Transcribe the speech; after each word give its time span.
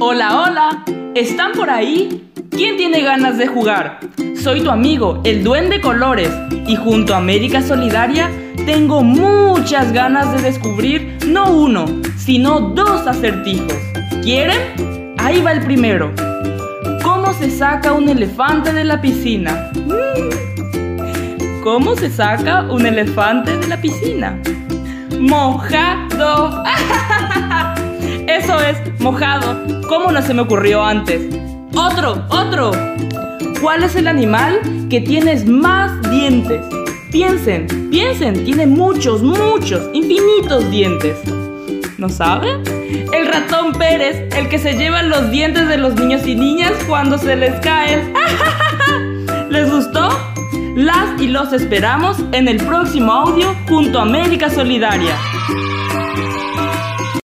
Hola, 0.00 0.42
hola, 0.42 0.84
¿están 1.14 1.52
por 1.52 1.70
ahí? 1.70 2.28
¿Quién 2.50 2.76
tiene 2.76 3.00
ganas 3.02 3.38
de 3.38 3.46
jugar? 3.46 4.00
Soy 4.34 4.60
tu 4.60 4.70
amigo, 4.70 5.20
el 5.24 5.44
Duende 5.44 5.80
Colores, 5.80 6.30
y 6.66 6.74
junto 6.74 7.14
a 7.14 7.18
América 7.18 7.62
Solidaria 7.62 8.28
tengo 8.66 9.04
muchas 9.04 9.92
ganas 9.92 10.32
de 10.32 10.42
descubrir 10.42 11.18
no 11.28 11.52
uno, 11.52 11.86
sino 12.16 12.60
dos 12.60 13.06
acertijos. 13.06 13.72
¿Quieren? 14.22 15.14
Ahí 15.18 15.40
va 15.40 15.52
el 15.52 15.60
primero. 15.60 16.12
¿Cómo 17.04 17.32
se 17.32 17.48
saca 17.48 17.92
un 17.92 18.08
elefante 18.08 18.72
de 18.72 18.84
la 18.84 19.00
piscina? 19.00 19.70
¿Cómo 21.62 21.94
se 21.94 22.10
saca 22.10 22.62
un 22.62 22.84
elefante 22.84 23.56
de 23.58 23.68
la 23.68 23.80
piscina? 23.80 24.42
Mojado. 25.20 26.63
Eso 28.74 28.82
es, 28.94 29.00
mojado. 29.00 29.66
¿Cómo 29.88 30.10
no 30.10 30.22
se 30.22 30.34
me 30.34 30.42
ocurrió 30.42 30.82
antes? 30.84 31.22
Otro, 31.74 32.24
otro. 32.28 32.72
¿Cuál 33.60 33.84
es 33.84 33.96
el 33.96 34.08
animal 34.08 34.60
que 34.90 35.00
tiene 35.00 35.42
más 35.44 35.92
dientes? 36.10 36.60
Piensen, 37.10 37.66
piensen, 37.90 38.44
tiene 38.44 38.66
muchos, 38.66 39.22
muchos, 39.22 39.88
infinitos 39.92 40.70
dientes. 40.70 41.16
¿No 41.98 42.08
saben? 42.08 42.62
El 43.12 43.26
ratón 43.26 43.72
Pérez, 43.72 44.34
el 44.36 44.48
que 44.48 44.58
se 44.58 44.74
lleva 44.74 45.02
los 45.02 45.30
dientes 45.30 45.68
de 45.68 45.78
los 45.78 45.94
niños 45.94 46.26
y 46.26 46.34
niñas 46.34 46.72
cuando 46.88 47.16
se 47.18 47.36
les 47.36 47.54
caen. 47.60 48.12
¿Les 49.50 49.70
gustó? 49.70 50.08
Las 50.74 51.20
y 51.20 51.28
los 51.28 51.52
esperamos 51.52 52.18
en 52.32 52.48
el 52.48 52.56
próximo 52.56 53.12
audio 53.12 53.54
junto 53.68 54.00
a 54.00 54.02
América 54.02 54.50
Solidaria. 54.50 55.16